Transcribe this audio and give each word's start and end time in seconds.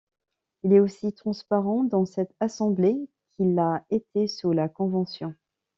Il 0.63 0.73
est 0.73 0.79
aussi 0.79 1.13
transparent 1.13 1.83
dans 1.83 2.05
cette 2.07 2.33
Assemblée 2.39 3.07
qu'il 3.35 3.53
l'a 3.53 3.85
été 3.91 4.27
sous 4.27 4.51
la 4.51 4.67
Convention. 4.67 5.35